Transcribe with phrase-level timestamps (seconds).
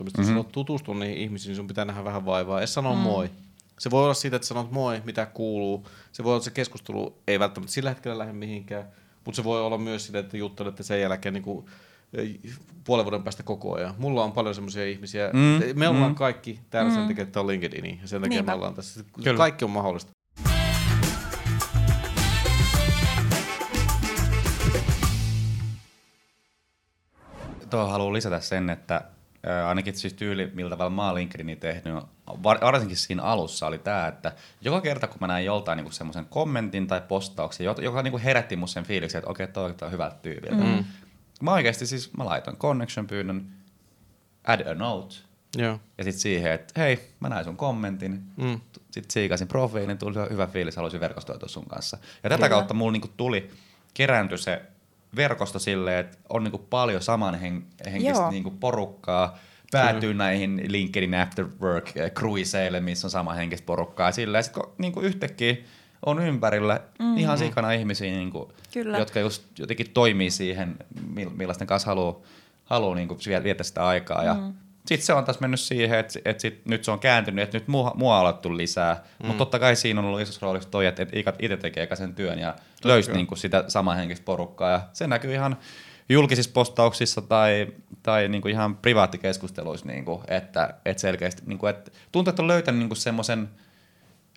[0.00, 0.36] Mm-hmm.
[0.36, 2.60] Jos tutustua niihin ihmisiin, niin sun pitää nähdä vähän vaivaa.
[2.60, 2.98] Ei sanoa mm.
[2.98, 3.30] moi.
[3.78, 5.86] Se voi olla siitä, että sanot moi, mitä kuuluu.
[6.12, 8.84] Se voi olla, että se keskustelu ei välttämättä sillä hetkellä lähde mihinkään.
[9.24, 11.66] Mutta se voi olla myös sitä, että juttelette sen jälkeen niin kuin,
[12.84, 13.94] puolen vuoden päästä koko ajan.
[13.98, 15.30] Mulla on paljon semmoisia ihmisiä.
[15.32, 16.14] Mm, me ollaan mm.
[16.14, 16.96] kaikki täällä mm.
[16.96, 17.98] sen takia, että on LinkedIn.
[18.02, 18.52] Ja sen takia Niinpä.
[18.52, 19.04] me ollaan tässä.
[19.24, 19.38] Kyllä.
[19.38, 20.12] Kaikki on mahdollista.
[27.70, 29.13] Tuohon haluan lisätä sen, että
[29.66, 31.94] ainakin siis tyyli, millä tavalla mä oon LinkedInin tehnyt,
[32.42, 36.86] varsinkin siinä alussa oli tämä, että joka kerta kun mä näin joltain niinku semmoisen kommentin
[36.86, 40.64] tai postauksen, joka niinku herätti mun sen fiiliksen, että okei, toi on hyvältä tyypiltä.
[40.64, 40.84] Mm.
[41.42, 43.46] Mä oikeasti siis, mä laitoin connection pyynnön,
[44.44, 45.14] add a note,
[45.56, 45.80] Joo.
[45.98, 48.60] ja sitten siihen, että hei, mä näin sun kommentin, mm.
[48.90, 51.98] sitten siikasin profiilin, tuli hyvä fiilis, haluaisin verkostoitua sun kanssa.
[52.22, 52.48] Ja tätä Kyllä.
[52.48, 53.50] kautta mulla niinku tuli,
[53.94, 54.62] kerääntyi se
[55.16, 59.38] verkosto silleen, että on niinku paljon samanhenkistä niinku porukkaa,
[59.72, 60.24] päätyy Kyllä.
[60.24, 64.12] näihin LinkedIn After Work cruiseille, missä on samanhenkistä porukkaa.
[64.12, 65.56] Sillä sitten kun niinku yhtäkkiä
[66.06, 67.18] on ympärillä mm-hmm.
[67.18, 68.52] ihan sikana ihmisiä, niinku,
[68.98, 70.76] jotka just jotenkin toimii siihen,
[71.36, 72.20] millaisten kanssa haluaa
[72.64, 74.34] haluu niinku viettää sitä aikaa.
[74.34, 74.54] Mm.
[74.86, 77.68] Sitten se on taas mennyt siihen, että, että sit nyt se on kääntynyt, että nyt
[77.68, 78.94] mua, mua on alettu lisää.
[78.94, 79.26] Mm.
[79.26, 82.38] Mutta totta kai siinä on ollut isossa roolissa toi, että, että itse tekee sen työn
[82.38, 82.54] ja
[82.84, 84.70] löysi niinku sitä samanhenkistä porukkaa.
[84.70, 85.56] Ja se näkyy ihan
[86.08, 87.66] julkisissa postauksissa tai,
[88.02, 92.94] tai niinku ihan privaattikeskusteluissa, niinku, että, että selkeästi niinku, että tuntuu, että on löytänyt niinku
[92.94, 93.48] semmoisen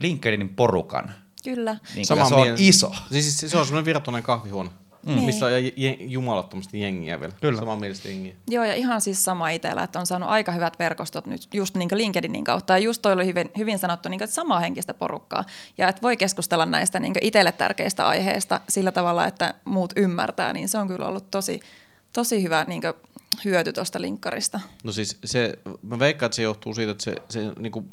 [0.00, 1.12] LinkedInin porukan.
[1.44, 1.76] Kyllä.
[1.94, 2.92] Niinku, Sama se on iso.
[3.10, 4.70] Siis, siis se on semmoinen virtuaalinen kahvihuone.
[5.08, 5.14] Mm.
[5.14, 5.24] Niin.
[5.24, 5.52] Missä on
[5.98, 7.32] jumalattomasti jengiä vielä.
[7.40, 7.58] Kyllä.
[7.58, 8.34] Samaa mielestä jengiä.
[8.48, 11.88] Joo, ja ihan siis sama itsellä, että on saanut aika hyvät verkostot nyt just niin
[11.92, 12.72] LinkedInin kautta.
[12.72, 15.44] Ja just toi oli hyvin, hyvin sanottu, niin kuin, että samaa henkistä porukkaa.
[15.78, 20.68] Ja että voi keskustella näistä niin itselle tärkeistä aiheista sillä tavalla, että muut ymmärtää, niin
[20.68, 21.60] se on kyllä ollut tosi,
[22.12, 22.94] tosi hyvä niin kuin,
[23.44, 24.60] hyöty tuosta linkkarista.
[24.84, 27.90] No siis se, mä veikkaan, että se johtuu siitä, että se, se niin kuin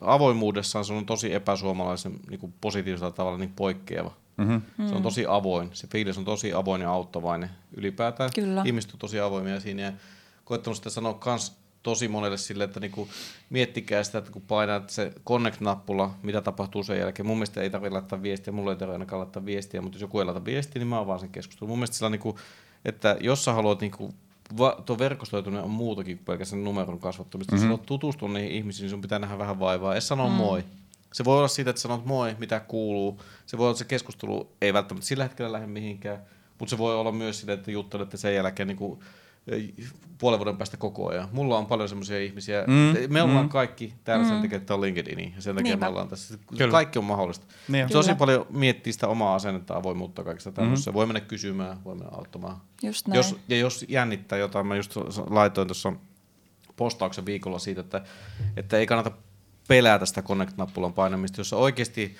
[0.00, 4.10] avoimuudessaan se on tosi epäsuomalaisen niin kuin positiivisella tavalla niin poikkeava.
[4.36, 4.88] Mm-hmm.
[4.88, 5.70] Se on tosi avoin.
[5.72, 8.30] Se fiilis on tosi avoin ja auttavainen ylipäätään.
[8.34, 8.62] Kyllä.
[8.66, 9.92] Ihmiset on tosi avoimia siinä ja
[10.44, 13.08] koettanut sitä sanoa kans tosi monelle sille, että niinku
[13.50, 17.26] miettikää sitä, että kun painat se connect-nappula, mitä tapahtuu sen jälkeen.
[17.26, 20.18] Mun mielestä ei tarvitse laittaa viestiä, mulla ei tarvitse ainakaan laittaa viestiä, mutta jos joku
[20.18, 21.68] ei laita viestiä, niin mä oon vaan sen keskustelun.
[21.68, 22.38] Mun mielestä sillä niinku,
[22.84, 24.14] että jos sä haluat niinku
[24.58, 27.54] va, tuo verkostoituminen on muutakin kuin pelkästään numeron kasvattamista.
[27.54, 27.64] Mm-hmm.
[27.64, 29.94] Jos haluat tutustua niihin ihmisiin, niin sun pitää nähdä vähän vaivaa.
[29.94, 30.34] Ei sanoa mm.
[30.34, 30.64] moi.
[31.12, 33.20] Se voi olla siitä, että sanot moi, mitä kuuluu.
[33.46, 36.18] Se voi olla, että se keskustelu ei välttämättä sillä hetkellä lähde mihinkään,
[36.58, 39.00] mutta se voi olla myös sitä, että juttelette sen jälkeen niin kuin
[40.18, 41.28] puolen vuoden päästä koko ajan.
[41.32, 42.64] Mulla on paljon semmoisia ihmisiä.
[42.66, 43.48] Mm, me ollaan mm.
[43.48, 44.30] kaikki täällä mm.
[44.30, 45.86] sen takia, että on LinkedIn ja sen takia Niinpä.
[45.86, 46.38] me ollaan tässä.
[46.58, 46.70] Kyllä.
[46.70, 47.46] Kaikki on mahdollista.
[47.68, 47.88] Niin.
[47.88, 50.90] Tosi paljon miettii sitä omaa asennetta, avoimuutta kaikista tämmöistä.
[50.90, 50.94] Mm.
[50.94, 52.56] Voi mennä kysymään, voi mennä auttamaan.
[52.82, 53.16] Just näin.
[53.16, 54.96] Jos, ja jos jännittää jotain, mä just
[55.30, 55.92] laitoin tuossa
[56.76, 58.02] postauksen viikolla siitä, että,
[58.56, 59.12] että ei kannata
[59.68, 62.16] pelätä sitä connect-nappulan painamista, jossa oikeasti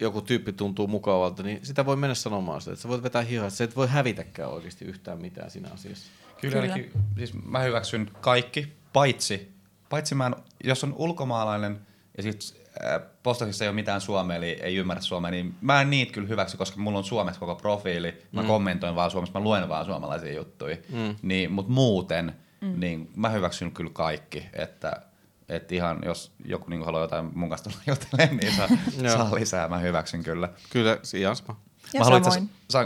[0.00, 3.46] joku tyyppi tuntuu mukavalta, niin sitä voi mennä sanomaan sitä, että sä voit vetää hihaa,
[3.46, 6.10] että sä et voi hävitäkään oikeasti yhtään mitään siinä asiassa.
[6.40, 6.74] Kyllä, Kyllä.
[6.74, 9.52] Eli, siis mä hyväksyn kaikki, paitsi,
[9.88, 11.80] paitsi mä en, jos on ulkomaalainen
[12.16, 15.90] ja sitten äh, postauksissa ei ole mitään suomea, eli ei ymmärrä suomea, niin mä en
[15.90, 18.48] niitä kyllä hyväksy, koska mulla on suomessa koko profiili, mä mm.
[18.48, 21.16] kommentoin vaan suomessa, mä luen vaan suomalaisia juttuja, mm.
[21.22, 22.80] niin, mutta muuten, mm.
[22.80, 25.02] niin mä hyväksyn kyllä kaikki, että
[25.50, 28.68] että ihan jos joku niin haluaa jotain mun kanssa tulla juttelemaan, niin saa,
[29.16, 29.68] saa lisää.
[29.68, 30.48] Mä hyväksyn kyllä.
[30.70, 31.60] Kyllä, Jasma.
[31.94, 32.40] Ja mä, itse,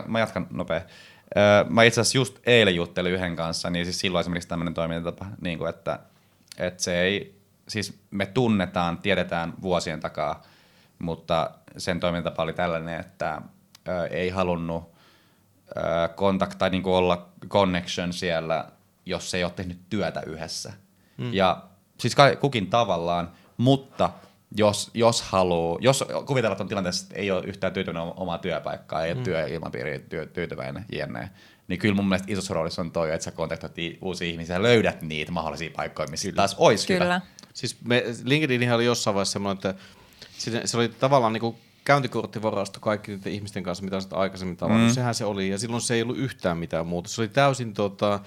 [0.07, 0.81] mä jatkan nopea.
[1.69, 5.59] Mä itse asiassa just eilen juttelin yhden kanssa, niin siis silloin esimerkiksi tämmöinen toimintatapa, niin
[5.59, 5.99] kuin että,
[6.59, 7.39] että se ei,
[7.69, 10.43] siis me tunnetaan, tiedetään vuosien takaa,
[10.99, 13.43] mutta sen toimintatapa oli tällainen, että
[13.89, 14.95] ää, ei halunnut
[16.15, 18.65] kontaktaa, niin kuin olla connection siellä,
[19.07, 20.73] jos ei ole tehnyt työtä yhdessä.
[21.17, 21.35] Mm.
[21.35, 21.63] Ja
[22.05, 24.11] siis kukin tavallaan, mutta
[24.57, 29.05] jos, jos haluaa, jos kuvitellaan, että on tilanteessa, että ei ole yhtään tyytyväinen omaa työpaikkaa,
[29.05, 29.25] ei ole mm.
[29.25, 31.31] työilmapiiri työ, tyytyväinen, jne,
[31.69, 35.03] niin kyllä mun mielestä isossa roolissa on toi, että sä kontaktoit uusia ihmisiä ja löydät
[35.03, 36.37] niitä mahdollisia paikkoja, missä kyllä.
[36.37, 37.05] taas olisi kyllä.
[37.05, 37.21] hyvä.
[37.55, 39.75] Siis me, LinkedIn oli jossain vaiheessa semmoinen, että
[40.65, 44.89] se oli tavallaan niin kuin käyntikorttivarasto kaikki niiden ihmisten kanssa, mitä olet aikaisemmin tavannut.
[44.89, 44.95] Mm.
[44.95, 47.09] Sehän se oli, ja silloin se ei ollut yhtään mitään muuta.
[47.09, 48.21] Se oli täysin tota,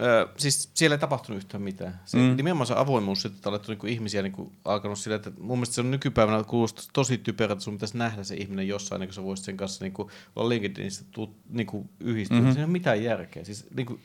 [0.00, 2.00] Öö, siis siellä ei tapahtunut yhtään mitään.
[2.04, 2.36] Se, mm.
[2.36, 5.90] Nimenomaan se avoimuus, että olet niinku ihmisiä niinku alkanut sille, että mun mielestä se on
[5.90, 9.46] nykypäivänä kuulostaa tosi typerä, että sun pitäisi nähdä se ihminen jossain, niin kuin sä voisit
[9.46, 12.36] sen kanssa niinku, olla LinkedInistä tuu, niinku, yhdistyä.
[12.36, 12.52] Mm-hmm.
[12.52, 13.44] Siinä ei ole mitään järkeä.
[13.44, 14.00] Siis, niinku,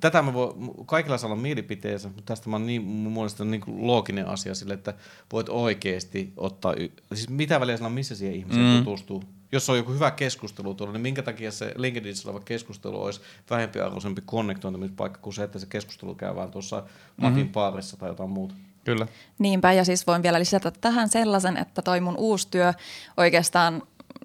[0.00, 0.54] tätä mä voi,
[0.86, 4.54] kaikilla saa olla mielipiteensä, mutta tästä mä on niin, mun mielestä on niinku looginen asia
[4.54, 4.94] sille, että
[5.32, 8.84] voit oikeasti ottaa, y- siis mitä väliä sanoa, missä siihen ihmiseen mm.
[8.84, 13.20] tutustuu Jos on joku hyvä keskustelu tuolla, niin minkä takia se LinkedInissä oleva keskustelu olisi
[13.50, 16.82] vähempiarvoisempi konnektointimispaikka kuin se, että se keskustelu käy vaan tuossa
[17.16, 17.52] Matin mm-hmm.
[17.52, 18.54] paarissa tai jotain muuta.
[18.84, 19.06] Kyllä.
[19.38, 22.72] Niinpä, ja siis voin vielä lisätä tähän sellaisen, että toi mun uusi työ
[23.16, 23.82] oikeastaan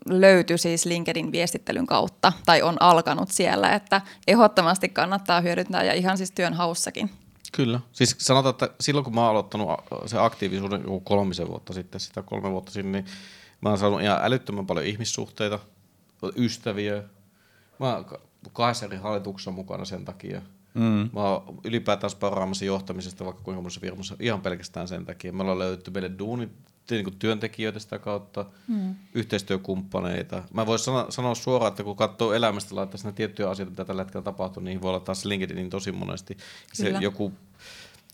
[0.09, 6.17] löytyi siis LinkedIn viestittelyn kautta tai on alkanut siellä, että ehdottomasti kannattaa hyödyntää ja ihan
[6.17, 7.09] siis työn haussakin.
[7.51, 7.79] Kyllä.
[7.91, 9.69] Siis sanotaan, että silloin kun mä oon aloittanut
[10.05, 13.05] se aktiivisuuden joku kolmisen vuotta sitten, sitä kolme vuotta sitten, niin
[13.61, 15.59] mä oon saanut ihan älyttömän paljon ihmissuhteita,
[16.37, 17.03] ystäviä.
[17.79, 18.05] Mä oon
[18.53, 20.41] kahdessa eri hallituksessa mukana sen takia.
[20.73, 21.09] Mm.
[21.13, 25.33] Mä oon ylipäätään paraamassa johtamisesta vaikka kuinka monessa firmassa ihan pelkästään sen takia.
[25.33, 26.51] Me ollaan löydetty meille duunit
[26.89, 28.95] niin kuin työntekijöitä sitä kautta, mm.
[29.13, 30.43] yhteistyökumppaneita.
[30.53, 34.03] Mä voisin sanoa, sanoa suoraan, että kun katsoo elämästä, laittaa sinne tiettyjä asioita, mitä tällä
[34.03, 36.37] hetkellä tapahtuu, niin voi olla taas LinkedInin tosi monesti.
[36.73, 37.33] Se joku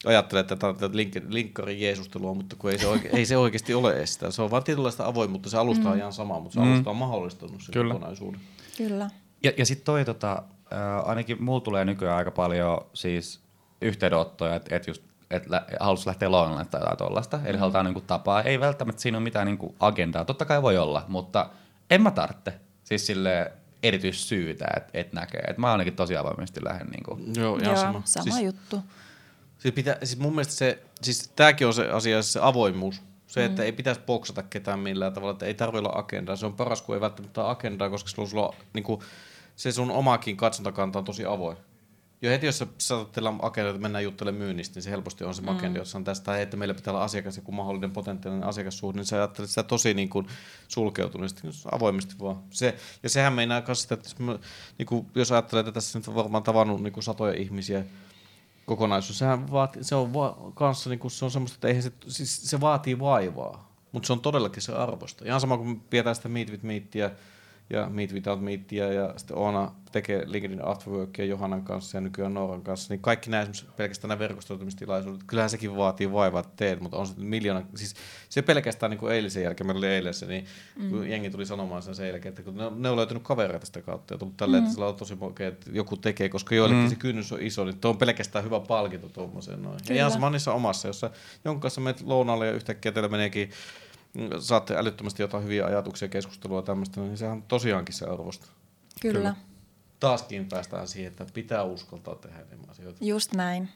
[0.05, 0.91] ajattelee, että tämä on
[1.29, 4.31] linkkarin jeesustelua, mutta kun ei se, oike- ei se oikeasti ole sitä.
[4.31, 5.49] Se on vain tietynlaista avoimuutta.
[5.49, 5.91] Se alusta mm.
[5.91, 6.71] on ihan sama, mutta se mm.
[6.71, 7.93] alusta on mahdollistanut sen Kyllä.
[7.93, 8.41] kokonaisuuden.
[8.77, 9.09] Kyllä.
[9.43, 10.43] Ja, ja sitten toi, tota,
[10.73, 13.39] äh, ainakin mulla tulee nykyään aika paljon siis
[13.81, 17.39] yhteydenottoja, että et just että lä- haluaisi lähteä lounalle tai jotain tuollaista.
[17.45, 17.59] Eli mm.
[17.59, 18.41] halutaan niinku tapaa.
[18.41, 20.25] Ei välttämättä siinä ole mitään niinku agendaa.
[20.25, 21.49] Totta kai voi olla, mutta
[21.89, 22.53] en mä tarvitse.
[22.83, 23.51] Siis sille
[23.83, 25.41] erityissyytä, että et näkee.
[25.41, 26.87] Et mä ainakin tosi avoimesti lähden.
[26.87, 27.19] Niinku.
[27.41, 28.01] Joo, ihan Joo, sama.
[28.05, 28.81] sama siis, juttu.
[29.61, 33.01] Siis, pitää, siis mun mielestä se, siis tämäkin on se asia, se avoimuus.
[33.27, 33.65] Se, että mm.
[33.65, 36.35] ei pitäisi boksata ketään millään tavalla, että ei tarvitse olla agendaa.
[36.35, 39.01] Se on paras, kun ei välttämättä agendaa, koska sulla on niin kuin,
[39.55, 41.57] se sun omakin katsontakanta on tosi avoin.
[42.21, 45.35] Jo heti, jos sä saatat teillä agenda, että mennään juttelemaan myynnistä, niin se helposti on
[45.35, 45.47] se mm.
[45.47, 49.15] agenda, jossa on tästä, että meillä pitää olla asiakas joku mahdollinen potentiaalinen asiakassuhde, niin sä
[49.15, 50.27] ajattelet sitä tosi niin kuin
[50.67, 51.41] sulkeutuneesti,
[51.71, 52.43] avoimesti vaan.
[52.49, 54.39] Se, ja sehän meinaa myös sitä, että jos, mä,
[54.77, 57.85] niin kuin, jos ajattelee, että tässä nyt on varmaan tavannut niin kuin satoja ihmisiä,
[58.65, 61.91] kokonaisuus, sehän vaati, se on va, kanssa niin kuin, se on semmoista, että eihän se,
[62.07, 65.25] siis se vaatii vaivaa, mutta se on todellakin se arvosta.
[65.25, 67.09] Ihan sama kuin pidetään sitä Meet with Meetia,
[67.73, 72.61] ja Meet Without Meetia ja sitten Oona tekee LinkedIn Afterworkia Johannan kanssa ja nykyään Nooran
[72.61, 73.47] kanssa, niin kaikki nämä
[73.77, 77.95] pelkästään nämä verkostoitumistilaisuudet, kyllähän sekin vaatii vaivaa, että teet, mutta on se miljoona, siis
[78.29, 80.45] se pelkästään niin kuin eilisen jälkeen, meillä oli eilen se, niin
[80.75, 80.89] mm.
[80.89, 83.81] kun jengi tuli sanomaan sen sen jälkeen, että kun ne, ne on löytänyt kavereita sitä
[83.81, 84.65] kautta ja tullut tälleen, mm.
[84.65, 86.89] että sillä on tosi oikein, että joku tekee, koska joillekin mm.
[86.89, 89.79] se kynnys on iso, niin tuo on pelkästään hyvä palkinto tuommoiseen noin.
[89.89, 91.09] Ja ihan sama niissä omassa, jossa
[91.45, 93.49] jonkun kanssa menet lounalle ja yhtäkkiä teillä meneekin
[94.39, 98.47] saatte älyttömästi jotain hyviä ajatuksia, keskustelua tämmöistä, niin sehän on tosiaankin se arvosta.
[99.01, 99.19] Kyllä.
[99.19, 99.35] Kyllä.
[99.99, 103.05] Taaskin päästään siihen, että pitää uskaltaa tehdä enemmän asioita.
[103.05, 103.69] Just näin.